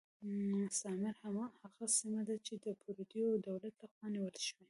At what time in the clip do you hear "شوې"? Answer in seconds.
4.45-4.59